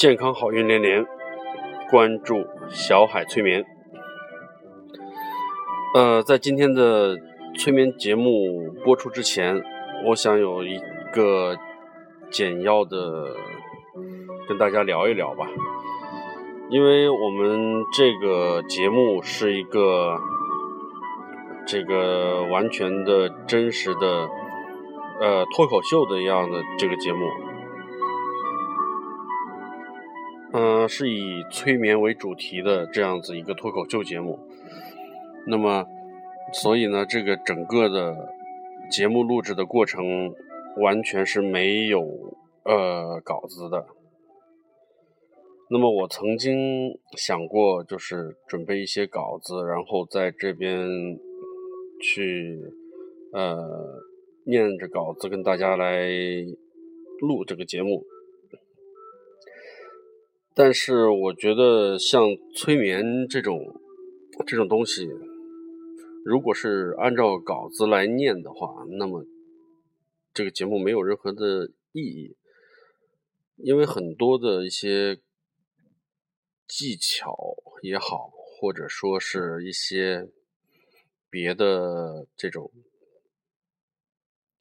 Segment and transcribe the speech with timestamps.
[0.00, 1.04] 健康好运连连，
[1.90, 3.66] 关注小海催眠。
[5.94, 7.18] 呃，在今天的
[7.58, 9.62] 催眠节目播出之前，
[10.06, 10.80] 我想有一
[11.12, 11.54] 个
[12.30, 13.26] 简要的
[14.48, 15.46] 跟大家聊一聊吧，
[16.70, 20.18] 因为我们这个节目是一个
[21.66, 24.30] 这个完全的真实的
[25.20, 27.28] 呃脱口秀的一样的这个节目。
[30.52, 34.38] 嗯，是以催眠为主题的这样子一个脱口秀节目。
[35.46, 35.86] 那么，
[36.52, 38.34] 所以呢，这个整个的
[38.90, 40.34] 节目录制的过程
[40.78, 42.00] 完全是没有
[42.64, 43.86] 呃稿子的。
[45.70, 50.84] 那么我曾经想过，就是准备一些稿子，然后在这边
[52.02, 52.60] 去
[53.32, 54.02] 呃
[54.44, 56.08] 念着稿子跟大家来
[57.20, 58.04] 录这个节目。
[60.52, 62.22] 但是我觉得像
[62.54, 63.80] 催眠这种
[64.46, 65.08] 这种东西，
[66.24, 69.24] 如果是按照稿子来念的话，那么
[70.34, 72.36] 这个节目没有任何的意义，
[73.56, 75.20] 因为很多的一些
[76.66, 80.28] 技巧也好，或者说是一些
[81.30, 82.70] 别的这种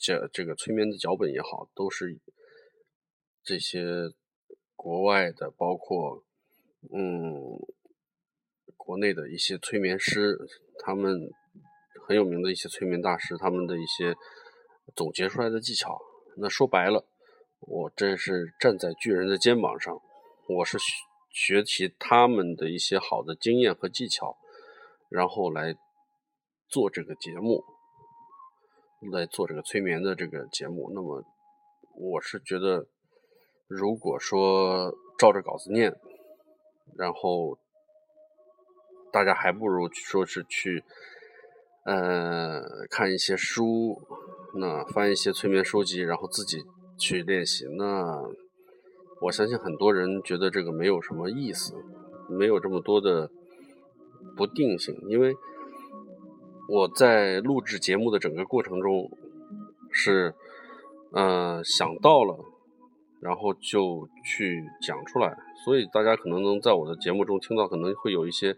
[0.00, 2.18] 这这个催眠的脚本也好，都是
[3.44, 4.14] 这些。
[4.84, 6.22] 国外的，包括
[6.92, 7.58] 嗯，
[8.76, 10.38] 国内的一些催眠师，
[10.80, 11.32] 他们
[12.06, 14.14] 很有名的一些催眠大师，他们的一些
[14.94, 15.98] 总结出来的技巧。
[16.36, 17.06] 那说白了，
[17.60, 19.98] 我这是站在巨人的肩膀上，
[20.50, 20.76] 我是
[21.30, 24.36] 学习他们的一些好的经验和技巧，
[25.08, 25.74] 然后来
[26.68, 27.64] 做这个节目，
[29.10, 30.92] 来做这个催眠的这个节目。
[30.94, 31.24] 那么，
[31.94, 32.86] 我是觉得。
[33.66, 35.96] 如果说照着稿子念，
[36.96, 37.58] 然后
[39.10, 40.84] 大家还不如说是去，
[41.84, 44.02] 呃，看一些书，
[44.54, 46.64] 那翻一些催眠书籍，然后自己
[46.98, 47.64] 去练习。
[47.78, 48.22] 那
[49.22, 51.74] 我相信很多人觉得这个没有什么意思，
[52.28, 53.30] 没有这么多的
[54.36, 54.94] 不定性。
[55.08, 55.34] 因为
[56.68, 59.10] 我在录制节目的整个过程中，
[59.90, 60.34] 是，
[61.12, 62.38] 呃，想到了。
[63.24, 68.54] 然后就去讲出来，所以大家可能能在我的节目中听到，可能会有一些，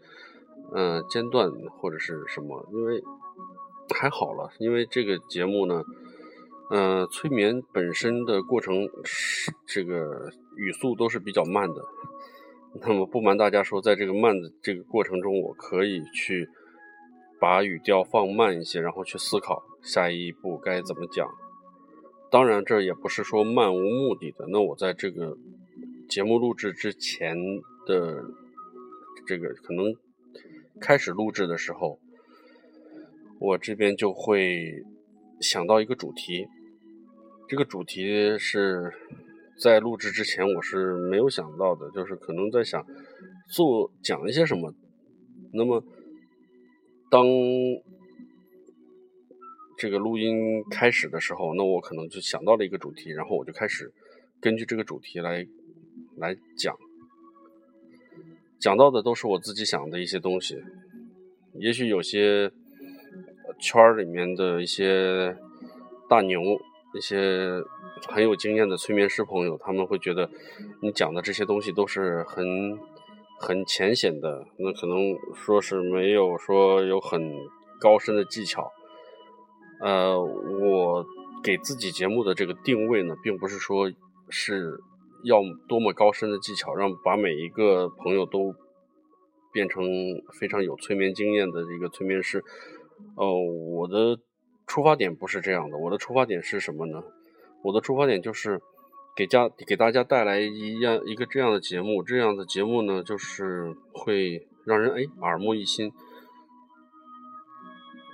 [0.75, 3.00] 嗯，间断或者是什么，因为
[3.94, 5.84] 还好了，因为这个节目呢，
[6.71, 11.81] 嗯，催眠本身的过程是这个语速都是比较慢的，
[12.82, 16.49] 那么不瞒大家说，在这个慢的这个过程中，我可以去
[17.38, 21.28] 把语调放慢一些，然后去思考下一步该怎么讲。
[22.37, 24.45] 当然，这也不是说漫无目的的。
[24.49, 25.39] 那我在这个
[26.07, 27.35] 节目录制之前
[27.87, 28.23] 的
[29.27, 29.87] 这个可能
[30.79, 31.99] 开始录制的时候，
[33.41, 34.85] 我这边就会
[35.41, 36.47] 想到一个主题。
[37.49, 38.93] 这个主题是
[39.59, 42.85] 在录制之前我是没有想到的，就是可能在想
[43.49, 44.75] 做讲一些什么。
[45.55, 45.83] 那么
[47.11, 47.25] 当
[49.76, 53.92] 这个录音开始的时候，那我可能就想到了一个主题，然后我就开始
[54.41, 55.47] 根据这个主题来
[56.16, 56.75] 来讲，
[58.59, 60.56] 讲到的都是我自己想的一些东西。
[61.59, 62.50] 也许有些
[63.59, 65.37] 圈儿里面的一些
[66.08, 66.41] 大牛，
[66.94, 67.62] 一些
[68.08, 70.31] 很有经验的催眠师朋友，他们会觉得
[70.81, 72.78] 你讲的这些东西都是很
[73.38, 77.31] 很浅显的，那可能说是没有说有很
[77.78, 78.72] 高深的技巧。
[79.81, 81.04] 呃，我
[81.42, 83.92] 给自己节目的这个定位呢，并不是说
[84.31, 84.81] 是
[85.22, 88.54] 要多么高深的技巧，让把每一个朋友都
[89.53, 89.84] 变成
[90.32, 92.43] 非常有催眠经验的一个催眠师。
[93.17, 94.19] 哦，我的
[94.67, 97.02] 出发点不是这样的，我的出发点是什么呢？
[97.62, 98.61] 我的出发点就是
[99.14, 105.93] 给家给大家带来一样一个这样的节目，这样的节目呢，就是会让人哎耳目一新。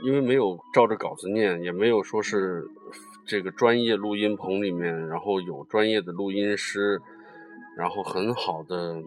[0.03, 2.65] 因为没有照着稿子念，也没有说是
[3.25, 7.01] 这个专业录音棚里面，然后有专业的录音师，
[7.77, 9.01] 然后很好的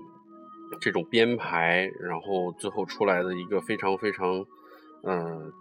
[0.79, 4.45] 这种编排，然后最后出来的一个非常非常，
[5.03, 5.51] 嗯，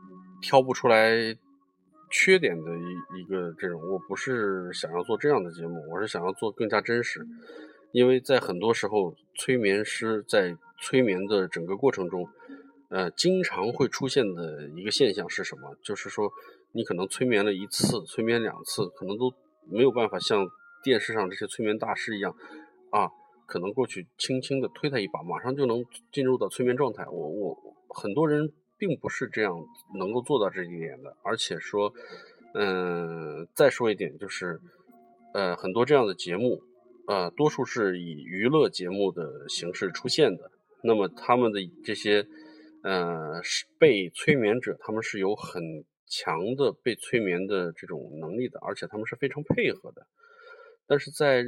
[0.40, 1.36] 挑不出来
[2.10, 7.26] 缺点的一一个这种，我不是想要做这样的节目，我是想要做更加真实，
[7.90, 12.28] 因为在很多时候，催眠师在催眠的整个过程中。
[12.94, 15.76] 呃，经常会出现的一个现象是什么？
[15.82, 16.30] 就是说，
[16.70, 19.32] 你可能催眠了一次、催眠两次，可能都
[19.68, 20.46] 没有办法像
[20.84, 22.32] 电视上这些催眠大师一样，
[22.92, 23.10] 啊，
[23.48, 27.04] 可能过去轻轻的推他一把，马上就能进入到催眠状态。
[27.08, 27.58] 我我
[27.88, 29.52] 很多人并不是这样
[29.98, 31.92] 能够做到这一点的，而且说，
[32.54, 34.60] 嗯，再说一点就是，
[35.32, 36.62] 呃，很多这样的节目，
[37.08, 40.52] 呃，多数是以娱乐节目的形式出现的。
[40.84, 42.24] 那么他们的这些，
[42.84, 50.06] 呃，是被催眠者，他们是有很强的被催眠的这种能力的，而且他们是非常配合的。
[50.86, 51.42] 但是在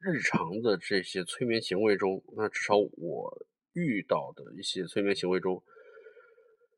[0.00, 5.62] 日常的这些催眠行为中，那至少我遇到的一些催眠行为中，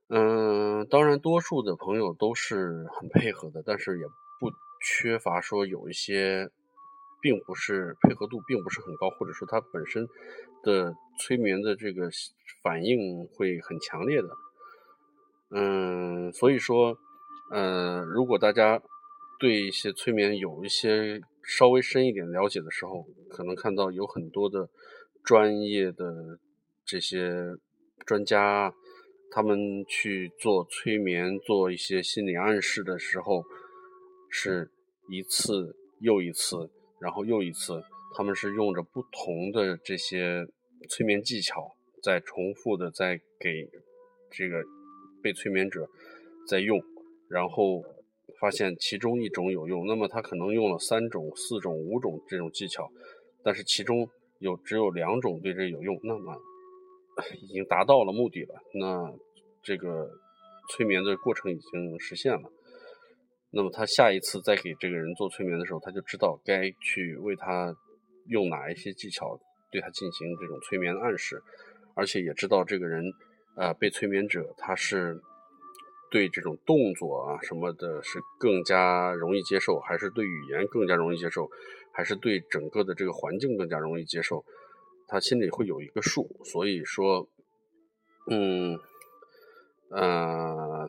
[0.09, 4.07] 嗯，当然多数的朋友都是很配合的，但是也
[4.41, 4.51] 不
[4.85, 6.51] 缺乏说有一些。
[7.27, 10.07] 并不是配合度并不是很高，或者说它本身
[10.63, 12.09] 的催眠的这个
[12.63, 14.29] 反应会很强烈的，
[15.51, 16.97] 嗯，所以说，
[17.51, 18.81] 嗯，如果大家
[19.41, 24.69] 对一些催眠有一些稍微深一点了解的时候，可能看到有很多的
[25.25, 26.39] 专业的
[26.85, 27.57] 这些
[28.07, 28.73] 专家，
[29.33, 33.43] 他们去做催眠、做一些心理暗示的时候，
[34.31, 34.71] 是
[35.11, 36.71] 一次又一次。
[37.01, 37.83] 然后又一次，
[38.15, 40.47] 他们是用着不同的这些
[40.89, 43.69] 催眠技巧，在重复的在给
[44.31, 44.63] 这个
[45.23, 45.89] 被催眠者
[46.49, 46.83] 在用，
[47.29, 47.83] 然后
[48.41, 52.91] 发现其中一种有用，那么他可能用了三种、四种、五种这种技巧，
[53.43, 54.09] 但是其中
[54.39, 56.35] 有只有两种对这有用，那么
[57.43, 59.13] 已经达到了目的了，那
[59.63, 60.11] 这个
[60.71, 62.51] 催眠的过程已经实现了。
[63.51, 67.75] 那么他下一次再给这个人做催眠的时候，他就知道该去为他
[68.27, 69.39] 用哪一些技巧
[69.71, 71.43] 对他进行这种催眠暗示，
[71.95, 73.05] 而且也知道这个人，
[73.57, 75.21] 呃，被催眠者他是
[76.11, 81.49] 对这种动作啊什么的是更加容易接受，还是对语言更加容易接受，
[81.93, 84.45] 还是对整个的这个环境更加容易接受，
[85.07, 86.29] 他心里会有一个数。
[86.45, 87.29] 所以说，
[88.29, 88.79] 嗯。
[89.89, 90.03] 呃，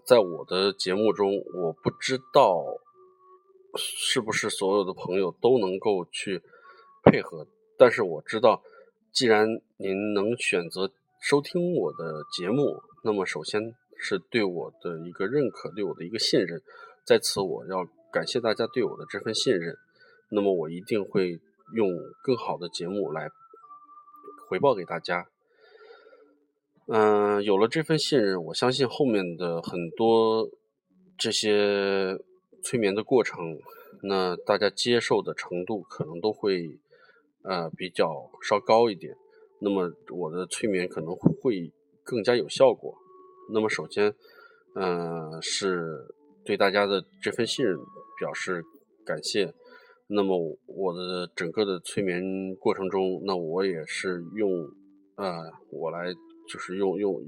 [0.05, 2.63] 在我的节目中，我不知道
[3.75, 6.41] 是不是所有的朋友都能够去
[7.03, 7.47] 配合，
[7.77, 8.61] 但是我知道，
[9.11, 9.47] 既然
[9.77, 10.91] 您能选择
[11.21, 16.61] 收听我的节目，那么首先是对我的一个认可，对我的一个信任，
[17.05, 19.77] 在此我要感谢大家对我的这份信任，
[20.29, 21.39] 那么我一定会
[21.73, 21.89] 用
[22.23, 23.29] 更好的节目来
[24.49, 25.27] 回报给大家。
[26.89, 30.49] 嗯，有了这份信任，我相信后面的很多
[31.17, 32.17] 这些
[32.63, 33.59] 催眠的过程，
[34.03, 36.79] 那大家接受的程度可能都会
[37.43, 39.13] 呃比较稍高一点。
[39.59, 41.73] 那么我的催眠可能会
[42.03, 42.95] 更加有效果。
[43.51, 44.15] 那么首先，
[44.75, 46.07] 嗯，是
[46.45, 47.75] 对大家的这份信任
[48.17, 48.63] 表示
[49.05, 49.53] 感谢。
[50.07, 50.37] 那么
[50.67, 54.49] 我的整个的催眠过程中，那我也是用
[55.17, 56.13] 呃我来。
[56.47, 57.21] 就是用用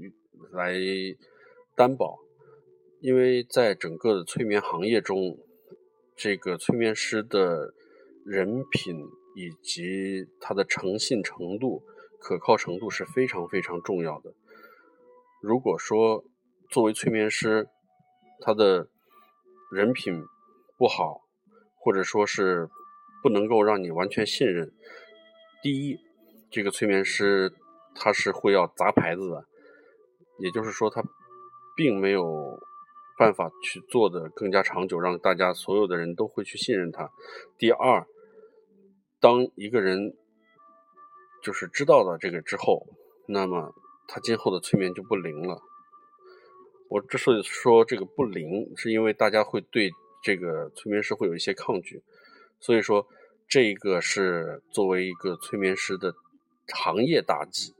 [0.52, 0.74] 来
[1.76, 2.18] 担保，
[3.00, 5.38] 因为在整个的催眠行业中，
[6.16, 7.74] 这个催眠师的
[8.24, 9.06] 人品
[9.36, 11.82] 以及他的诚信程度、
[12.18, 14.32] 可靠程度是非常非常重要的。
[15.42, 16.24] 如果说
[16.68, 17.68] 作为催眠师，
[18.40, 18.88] 他的
[19.70, 20.24] 人品
[20.78, 21.20] 不好，
[21.76, 22.68] 或者说是
[23.22, 24.72] 不能够让你完全信任，
[25.62, 25.98] 第一，
[26.50, 27.52] 这个催眠师。
[28.02, 29.44] 他是会要砸牌子的，
[30.38, 31.04] 也就是说，他
[31.76, 32.58] 并没有
[33.18, 37.10] 办法去做的更加长久，让大家所有的人都会去信任他。
[37.58, 38.06] 第二，
[39.20, 40.16] 当一个人
[41.42, 42.86] 就是知道了这个之后，
[43.26, 43.74] 那么
[44.08, 45.60] 他今后的催眠就不灵了。
[46.88, 49.90] 我之所以说这个不灵，是因为大家会对
[50.22, 52.02] 这个催眠师会有一些抗拒，
[52.58, 53.06] 所以说
[53.46, 56.14] 这个是作为一个催眠师的
[56.72, 57.74] 行业大忌。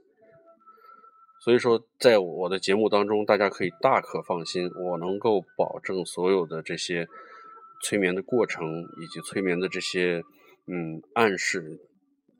[1.43, 7.07] 所以说，在我的节目当中，大家可以大可放心，我能够保证所有的这些
[7.81, 10.21] 催眠的过程以及催眠的这些
[10.67, 11.79] 嗯暗示，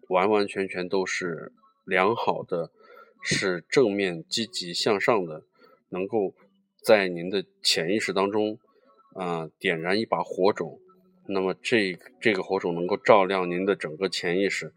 [0.07, 1.51] 完完全全都是
[1.83, 2.69] 良好的，
[3.23, 5.41] 是正面积极向上的，
[5.89, 6.35] 能够
[6.83, 8.59] 在您的潜意识当中
[9.15, 10.79] 啊点燃一把火种，
[11.25, 14.71] 那么这这个火种能够照亮您的整个潜意识，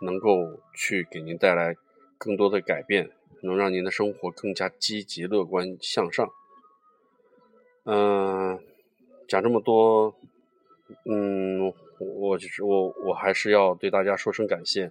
[0.00, 1.74] 能够去给您带来
[2.16, 3.10] 更多的改变。
[3.42, 6.28] 能让您的生活更加积极、乐观、向上。
[7.84, 8.58] 嗯，
[9.28, 10.14] 讲这么多，
[11.04, 14.90] 嗯，我就是我，我还是要对大家说声感谢。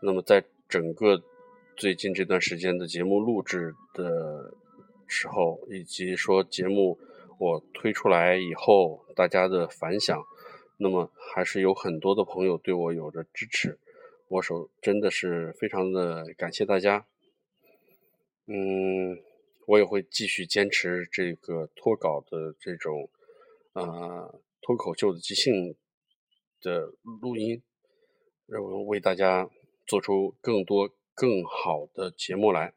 [0.00, 1.22] 那么，在整个
[1.76, 4.54] 最近这段时间的节目录制的
[5.06, 6.98] 时候，以及说节目
[7.38, 10.22] 我推出来以后大家的反响，
[10.76, 13.78] 那么还是有很多的朋友对我有着支持。
[14.28, 17.04] 我手真的是非常的感谢大家。
[18.46, 19.18] 嗯，
[19.66, 23.08] 我也会继续坚持这个脱稿的这种，
[23.72, 25.76] 呃，脱口秀的即兴
[26.60, 27.62] 的录音，
[28.46, 29.48] 然后为大家
[29.86, 32.74] 做出更多更好的节目来。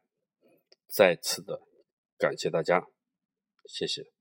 [0.88, 1.60] 再次的
[2.16, 2.88] 感谢大家，
[3.66, 4.17] 谢谢。